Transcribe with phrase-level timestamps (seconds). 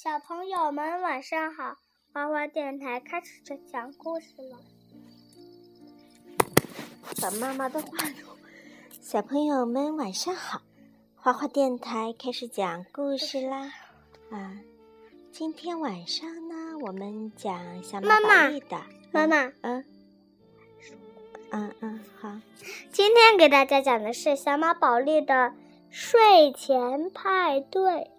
[0.00, 1.74] 小朋友们晚上好，
[2.12, 4.56] 花花电台开始讲故事了。
[7.20, 7.88] 把妈妈的话
[8.22, 8.38] 录。
[9.00, 10.62] 小朋友们晚上好，
[11.16, 13.72] 花花电台开始讲故事啦。
[14.30, 14.60] 啊，
[15.32, 18.80] 今天晚上呢，我们讲小马宝莉的。
[19.10, 19.84] 妈妈，嗯，
[21.50, 22.40] 嗯嗯，好。
[22.92, 25.54] 今天给大家讲的是小马宝莉的
[25.90, 28.12] 睡前派对。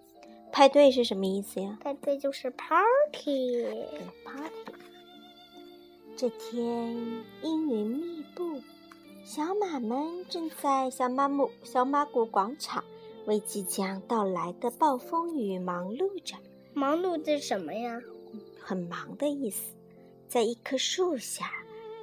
[0.51, 1.77] 派对是什么意思呀？
[1.81, 3.65] 派对就是 party。
[4.25, 4.73] party。
[6.17, 6.95] 这天
[7.43, 8.61] 阴云密布，
[9.23, 12.83] 小马们正在小马木小马谷广场
[13.25, 16.35] 为即将到来的暴风雨忙碌着。
[16.73, 18.01] 忙碌着什么呀？
[18.59, 19.73] 很忙的意思。
[20.27, 21.51] 在一棵树下，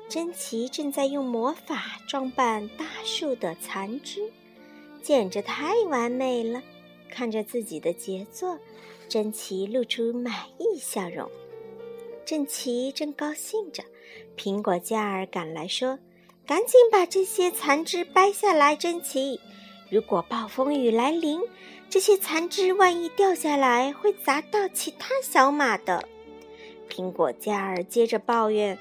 [0.08, 4.32] 珍奇正在用魔法装扮大树的残枝，
[5.02, 6.62] 简直太完美了。
[7.16, 8.58] 看着自己的杰作，
[9.08, 11.30] 珍奇露出满意笑容。
[12.26, 13.82] 珍奇正高兴着，
[14.36, 15.98] 苹果嘉儿赶来说
[16.46, 19.40] ：“赶紧把这些残枝掰下来，珍奇！
[19.88, 21.40] 如果暴风雨来临，
[21.88, 26.06] 这些残枝万一掉下来，会砸到其他小马的。”
[26.90, 28.78] 苹果嘉儿接着抱怨：“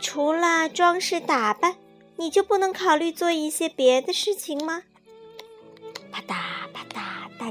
[0.00, 1.76] 除了装饰打扮，
[2.16, 4.84] 你就不能考虑做一些别的事情吗？”
[6.10, 6.45] 啪嗒。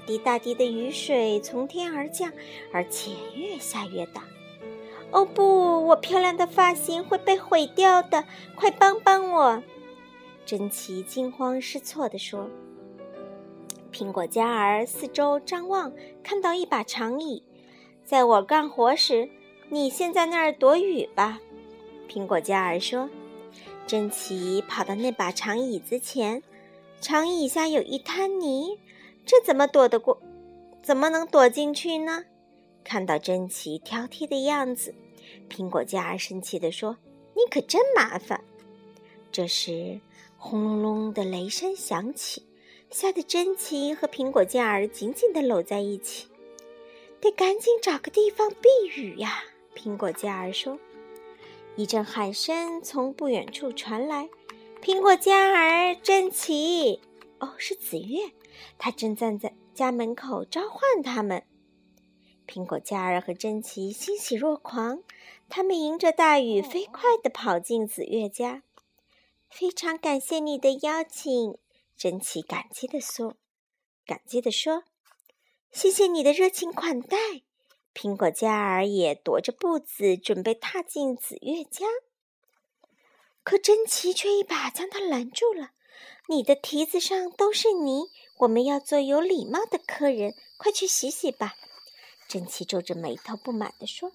[0.06, 2.32] 滴大滴的雨水从天而降，
[2.72, 4.24] 而且越下越大。
[5.12, 8.26] 哦不，我漂亮的发型会被毁掉的！
[8.56, 9.64] 快帮帮我！
[10.46, 12.50] 珍奇惊慌失措地说。
[13.92, 17.44] 苹果嘉儿四周张望，看到一把长椅。
[18.04, 19.30] 在我干活时，
[19.70, 21.40] 你先在那儿躲雨吧。
[22.10, 23.10] 苹果嘉儿说。
[23.88, 26.42] 珍奇跑到那把长椅子前，
[27.00, 28.80] 长椅下有一滩泥。
[29.26, 30.22] 这怎么躲得过？
[30.84, 32.26] 怎么能躲进去呢？
[32.84, 34.94] 看到珍奇挑剔的样子，
[35.50, 36.96] 苹果嘉儿生气地说
[37.34, 38.44] ：“你可真麻烦。”
[39.32, 40.00] 这时，
[40.38, 42.44] 轰隆隆的雷声响起，
[42.92, 46.28] 吓得珍奇和苹果嘉儿紧紧地搂在一起。
[47.20, 49.44] 得赶紧找个地方避雨呀！
[49.76, 50.78] 苹果嘉儿说。
[51.76, 54.30] 一阵喊声从不远处传来
[54.84, 57.02] ：“苹果嘉儿，珍奇，
[57.40, 58.20] 哦，是紫月。”
[58.78, 61.46] 他正站在家门口召唤他们。
[62.48, 65.02] 苹果嘉儿和珍奇欣喜若狂，
[65.50, 68.64] 他们迎着大雨飞快地跑进紫月家。
[69.50, 71.58] 非常感谢你的邀请，
[71.98, 73.36] 珍奇感激地说
[74.06, 74.84] ：“感激地说，
[75.72, 77.18] 谢谢你的热情款待。”
[77.96, 81.88] 苹果嘉儿也踱着步子准备踏进紫月家，
[83.44, 85.72] 可珍奇却一把将他拦住了
[86.28, 91.56] ：“你的蹄子上都是泥。”我们要做有礼貌的客人，快去洗洗吧。”
[92.28, 94.12] 珍奇皱着眉头不满地说。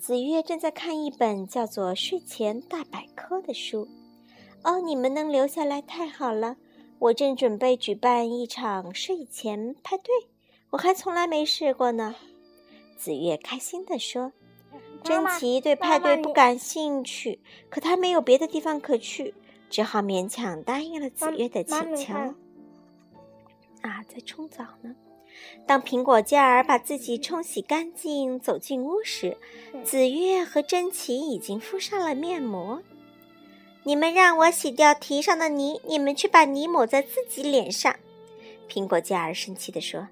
[0.00, 3.88] 子月正在看一本叫做《睡前大百科》的书。
[4.62, 6.56] “哦，你们能留下来太好了！
[6.98, 10.12] 我正准备举办一场睡前派对，
[10.70, 12.14] 我还从来没试过呢。”
[12.96, 14.32] 子月开心地说。
[15.04, 19.32] 珍奇对派对不感兴趣，可他没有别的地方可去，
[19.70, 22.14] 只好勉强答应了子月的请求。
[23.82, 24.94] 啊，在冲澡呢。
[25.66, 29.36] 当苹果嘉儿把自己冲洗干净走进屋时，
[29.84, 32.82] 紫月和珍奇已经敷上了面膜。
[33.84, 37.94] 你们让我洗掉蹄上的泥，你们却把泥抹在自己脸上。
[38.68, 40.08] 苹果嘉儿生气地说：“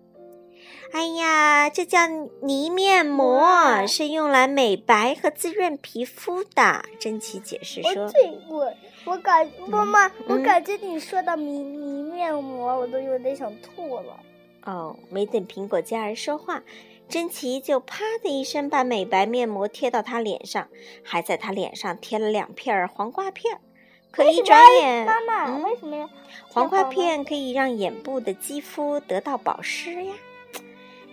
[0.93, 2.07] 哎呀，这叫
[2.41, 8.11] 泥面膜，是用来美白和滋润皮肤的。”珍奇解释说
[8.49, 8.73] ：“我
[9.05, 14.21] 我感妈妈，我感觉你说的泥泥面膜，我都有点想吐了。
[14.65, 16.63] 哦，没等苹果嘉儿说话，
[17.09, 20.69] 珍奇就啪的一声把美白面膜贴到他脸上，
[21.03, 23.61] 还在他脸上贴了两片黄瓜片。
[24.11, 26.09] 可一转眼，妈妈，为什么呀？
[26.49, 30.15] 黄瓜片可以让眼部的肌肤得到保湿呀。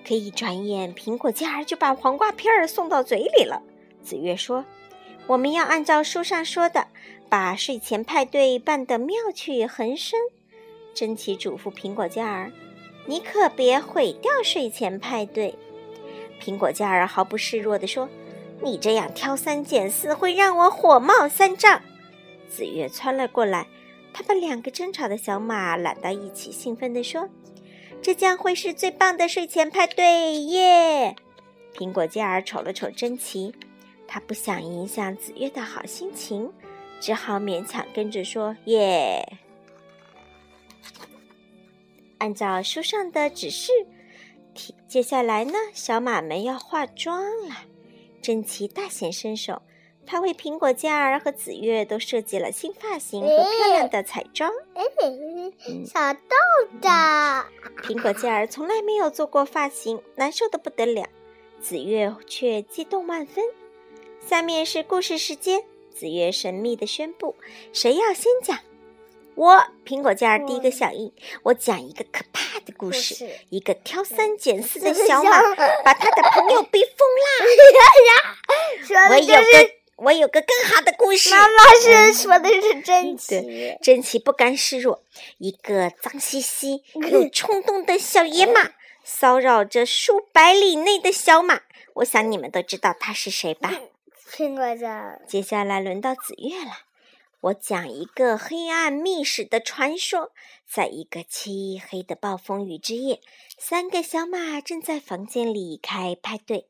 [0.08, 3.62] 可一转眼，苹果嘉儿就把黄瓜片儿送到嘴里了。
[4.04, 4.66] 紫月说
[5.28, 6.88] ：“我们要按照书上说的。”
[7.30, 10.20] 把睡前派对办得妙趣横生，
[10.94, 12.52] 珍奇嘱咐苹果嘉儿
[13.08, 15.56] ：“你可别毁掉睡前派对。”
[16.40, 18.08] 苹果嘉儿毫不示弱地说
[18.62, 21.82] ：“你这样挑三拣四，会让我火冒三丈。”
[22.48, 23.66] 紫月窜了过来，
[24.14, 27.28] 他把两个争吵的小马揽到一起，兴奋地说
[28.04, 31.16] ：“这将会是最棒的睡前派对耶！”
[31.74, 33.56] 苹果嘉儿瞅了瞅珍奇，
[34.08, 36.52] 他不想影响紫月的好心情。
[37.00, 39.38] 只好勉强跟着说：“耶！”
[42.20, 43.72] 按照书上的指示，
[44.88, 47.56] 接下来呢，小马们要化妆了。
[48.22, 49.62] 珍奇大显身手，
[50.06, 54.52] 他为苹果嘉儿和紫月都设计了新发型和漂亮的彩妆。
[54.76, 54.84] 哎，
[55.86, 56.20] 小豆
[56.82, 56.90] 豆，
[57.82, 61.08] 苹果嘉儿从来没有做过发型，难受的不得了。
[61.62, 63.44] 紫月却激动万分。
[64.26, 65.64] 下面是故事时间，
[65.94, 67.36] 紫月神秘的宣布
[67.74, 68.60] ：“谁要先讲？”
[69.36, 71.12] 我苹果嘉儿第一个响应。
[71.42, 75.42] 我讲一个可怕的故事：一个挑三拣四的 小马
[75.84, 77.26] 把他的朋友逼疯啦。
[79.10, 79.74] 我有个
[80.04, 81.30] 我有个更好的故事。
[81.30, 85.04] 妈妈是说的是珍奇，珍奇不甘示弱。
[85.38, 88.72] 一个脏兮兮 又冲动的小野马
[89.04, 91.62] 骚扰着数百里内的小马。
[91.96, 93.72] 我想你们都知道他是谁吧？
[94.32, 95.22] 苹果嘉儿。
[95.28, 96.72] 接下来轮到紫月了。
[97.42, 100.32] 我讲一个黑暗密室的传说。
[100.66, 103.22] 在一个漆黑的暴风雨之夜，
[103.60, 106.68] 三个小马正在房间里开派对。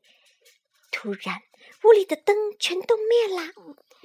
[0.90, 1.40] 突然，
[1.84, 3.52] 屋里的灯全都灭啦！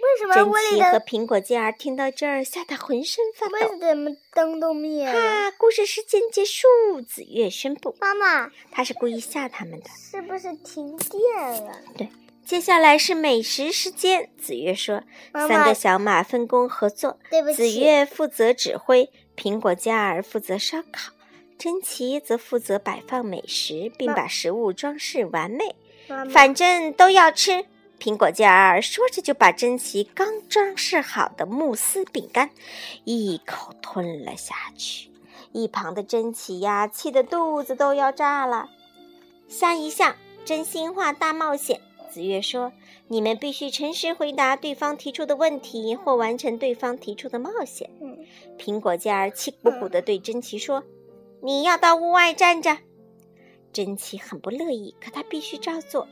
[0.02, 3.54] 为什么屋里的和苹果嘉儿听到这儿，吓得浑身发抖。
[3.54, 5.14] 为什么灯都灭了？
[5.14, 5.52] 哈！
[5.58, 6.68] 故事时间结束。
[7.08, 9.90] 子月宣布：“妈妈，他是故意吓他们的。
[9.90, 12.10] 是不是停电了？”对。
[12.46, 14.30] 接下来是美食时间。
[14.42, 15.04] 子月说
[15.48, 21.14] ：“三个小马分工合作，对不起，子月负责指挥，苹果嘉儿负责烧烤，
[21.60, 25.76] 珍奇则负责摆放美食，并把食物装饰完美。
[26.32, 27.66] 反正都要吃。”
[28.00, 32.50] 苹果嘉儿说着，就把珍奇刚装饰好的慕斯饼干
[33.04, 35.10] 一口吞了下去。
[35.52, 38.70] 一旁的珍奇呀，气得肚子都要炸了。
[39.50, 40.16] 下一项，
[40.46, 41.82] 真心话大冒险。
[42.10, 42.72] 子月说
[43.10, 47.90] ：“你们必须诚实回答对方提出的问题，或完成对方提出的冒险。”
[48.58, 50.84] 苹果嘉儿气鼓鼓地对珍奇说
[51.44, 52.78] ：“你要到屋外站着。”
[53.72, 56.08] 珍奇很不乐意，可他必须照做。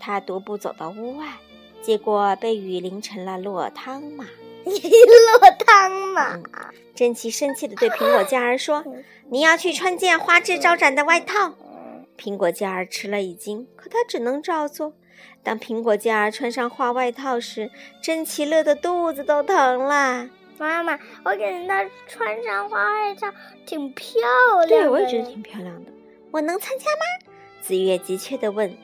[0.00, 1.38] 他独步走到屋外，
[1.80, 4.24] 结果被雨淋成了落汤马。
[4.64, 6.40] 落汤马！
[6.94, 8.84] 珍奇生气地对苹果嘉儿说：
[9.28, 11.54] “你要去穿件花枝招展的外套。”
[12.16, 14.94] 苹果嘉儿吃了一惊，可他只能照做。
[15.42, 17.70] 当苹果嘉儿穿上花外套时，
[18.02, 20.30] 珍奇乐得肚子都疼了。
[20.56, 23.26] 妈妈，我感觉她穿上花外套
[23.66, 24.66] 挺漂亮的。
[24.68, 25.90] 对，我也觉得挺漂亮的。
[26.34, 27.32] 我能参加吗？
[27.62, 28.76] 紫月急切地问。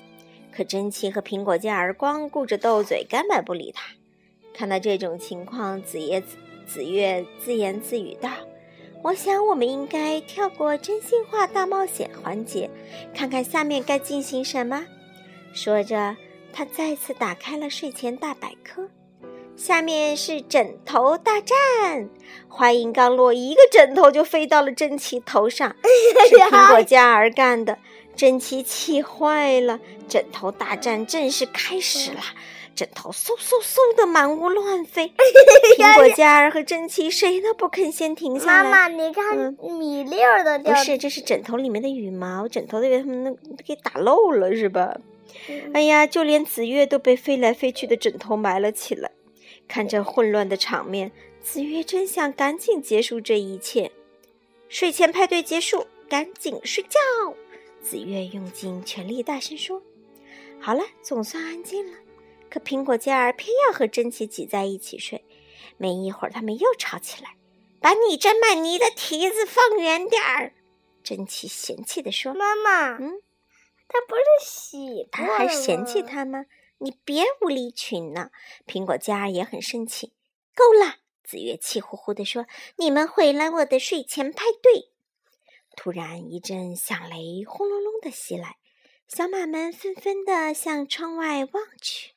[0.52, 3.90] 可珍奇和苹果嘉儿光顾着斗嘴，根本不理他。
[4.54, 6.22] 看到这种情况，紫叶
[6.64, 8.30] 紫月自言自语道
[9.02, 12.70] ：“我想我们应该跳过真心话大冒险环节，
[13.12, 14.86] 看看下面该进行什么。”
[15.52, 16.16] 说着。
[16.52, 18.84] 他再次打开了睡前大百科，
[19.60, 22.08] 下面是枕头大战。
[22.48, 25.76] 话音刚落，一个枕头就飞到了珍奇头上，
[26.30, 27.76] 是苹果嘉儿干的。
[28.16, 29.78] 珍奇气坏了，
[30.08, 32.20] 枕头大战正式开始了。
[32.74, 35.12] 枕头嗖嗖嗖的满屋乱飞，
[35.76, 38.70] 苹果嘉儿和珍奇谁都不肯先停下来。
[38.70, 43.36] 妈妈，你看米粒儿的不是，这是枕头里面的羽毛，枕头都被他们
[43.66, 44.96] 给打漏了，是吧？
[45.74, 49.10] 哎呀，就连紫月都被飞来飞去的枕头埋了起来。
[49.70, 53.92] 看着混乱的场面，子月真想赶紧结束这一切。
[54.68, 56.98] 睡前派对结束，赶紧睡觉。
[57.80, 59.80] 子月用尽全力大声说
[60.58, 61.96] ：“好了，总算安静了。”
[62.50, 65.24] 可苹果嘉儿偏要和珍奇挤在一起睡。
[65.76, 67.36] 没一会儿，他们又吵起来
[67.80, 70.52] ：“把你沾满泥的蹄子放远点儿！”
[71.04, 73.22] 珍奇嫌弃地说：“妈妈，嗯。”
[73.86, 76.44] 他不是洗他还嫌弃他吗？
[76.80, 78.30] 你别无理取闹！
[78.66, 80.12] 苹果嘉儿也很生气。
[80.54, 80.96] 够了！
[81.22, 82.46] 紫月气呼呼地说
[82.76, 84.90] ：“你们毁了我的睡前派对！”
[85.76, 88.56] 突然，一阵响雷轰隆隆的袭来，
[89.06, 92.12] 小马们纷纷地向窗外望去。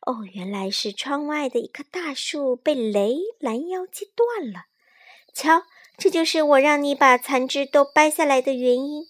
[0.00, 4.66] 哦，原来是窗外的一棵大树被雷拦腰击断了。
[5.34, 5.64] 瞧，
[5.98, 9.06] 这就是我让你把残枝都掰下来的原因。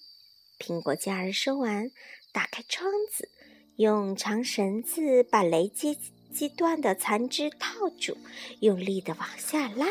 [0.58, 1.90] 苹果嘉儿说完，
[2.32, 3.30] 打开窗子，
[3.76, 5.98] 用长绳子把雷击
[6.32, 8.16] 击断的残枝套住，
[8.60, 9.86] 用力的往下拉。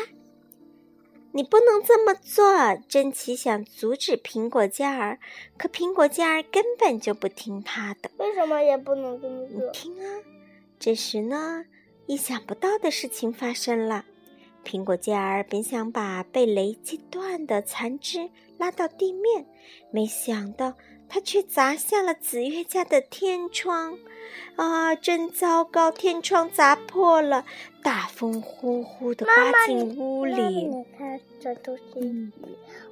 [1.32, 2.46] 你不能这么做！
[2.88, 5.20] 珍奇想阻止苹果嘉儿，
[5.56, 8.10] 可苹果嘉儿根本就不听他的。
[8.16, 9.60] 为什么也不能这么做？
[9.60, 10.22] 你听啊！
[10.78, 11.66] 这时呢，
[12.06, 14.04] 意想不到的事情发生了。
[14.64, 19.46] 苹果嘉儿本想把被雷击断的残枝拉到地面，
[19.92, 20.74] 没想到
[21.08, 23.98] 他却砸向了紫月家的天窗。
[24.56, 25.90] 啊，真糟糕！
[25.90, 27.44] 天窗砸破了，
[27.82, 30.42] 大风呼呼的刮进屋里。
[30.42, 32.32] 你看，这都是雨，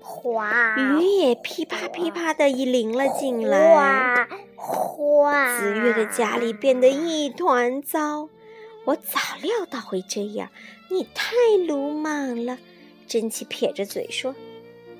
[0.00, 0.76] 哗！
[0.76, 3.74] 雨也噼啪噼啪的淋了进来。
[3.74, 5.58] 哗哗！
[5.58, 8.28] 紫月的家里变得一团糟。
[8.84, 10.50] 我早料到会这样，
[10.90, 11.34] 你太
[11.66, 12.58] 鲁莽了。
[13.06, 14.34] 真奇撇着嘴说：“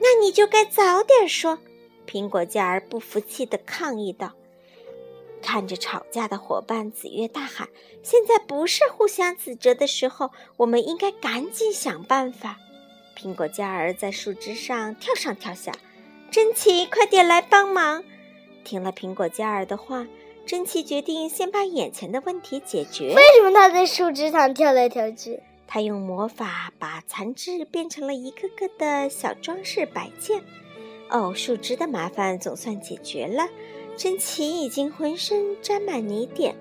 [0.00, 1.58] 那你就该早点说。”
[2.06, 4.32] 苹果嘉儿不服气地抗议道。
[5.42, 7.68] 看着吵架的伙伴，紫月大喊
[8.02, 12.58] ：“现在不是互相指责的时候，我们应该赶紧想办法。”
[13.14, 15.72] 苹果嘉儿在树枝上跳上跳下，
[16.30, 18.02] 珍奇，快点来帮忙！
[18.64, 20.06] 听了苹果嘉儿的话，
[20.46, 23.14] 珍奇决定先把眼前的问题解决。
[23.14, 25.40] 为什么他在树枝上跳来跳去？
[25.66, 30.42] 他用魔法把残枝变成了一个个的小装饰摆件。
[31.10, 33.48] 哦，树枝的麻烦总算解决了。
[33.96, 36.56] 珍奇已经浑身沾满泥点，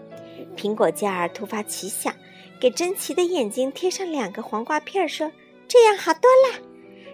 [0.55, 2.13] 苹果嘉儿突发奇想，
[2.59, 5.31] 给珍奇的眼睛贴上两个黄瓜片，说
[5.67, 6.59] ：“这样好多啦。”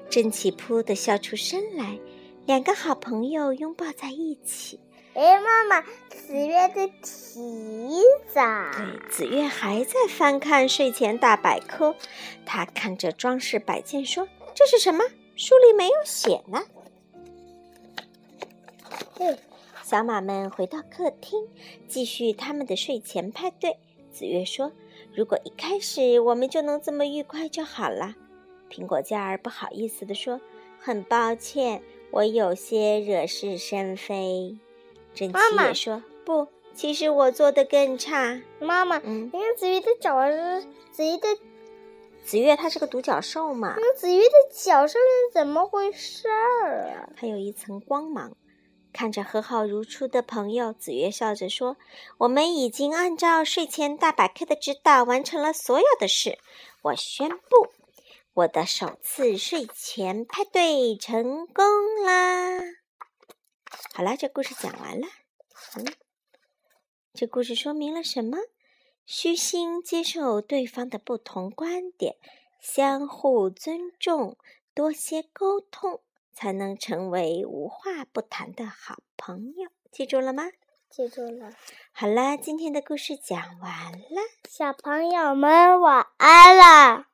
[0.09, 1.97] 珍奇噗的笑出声来，
[2.45, 4.79] 两个好朋友拥抱在一起。
[5.13, 8.33] 哎，妈妈，紫月的蹄子。
[8.33, 11.95] 对，紫月还在翻看睡前大百科，
[12.45, 15.03] 他看着装饰摆件说：“这是什么？
[15.35, 16.61] 书里没有写呢。”
[19.19, 19.37] 对。
[19.83, 21.47] 小马们回到客厅，
[21.87, 23.77] 继续他们的睡前派对。
[24.11, 24.71] 子月说
[25.15, 28.15] ：“如果一开始我们就能这么愉快就好了。”
[28.69, 30.39] 苹果嘉儿不好意思地说
[30.79, 34.57] ：“很抱歉，我有些惹是生非。”
[35.15, 41.27] 珍奇也说：“不，其实我做的更差。”妈妈，嗯，因为紫月的脚是紫月的，
[42.23, 43.75] 子月它是个独角兽嘛？
[43.77, 47.09] 那子月的脚上是怎么回事儿啊？
[47.15, 48.35] 它有一层光芒。
[48.91, 51.77] 看着和好如初的朋友，紫月笑着说
[52.19, 56.39] ：“我们已经按照睡前大百科的指导完成了所有的事。
[56.81, 57.73] 我宣布，
[58.33, 61.65] 我的首次睡前派对成功
[62.03, 62.59] 啦！”
[63.93, 65.07] 好了，这故事讲完了。
[65.75, 65.85] 嗯，
[67.13, 68.37] 这故事说明了什么？
[69.05, 72.17] 虚心接受对方的不同观点，
[72.59, 74.37] 相互尊重，
[74.73, 76.01] 多些沟通。
[76.39, 80.43] 才能成为无话不谈的好朋友，记住了吗？
[80.89, 81.51] 记住了。
[81.91, 87.08] 好了，今天的故事讲完了，小朋友们晚安了。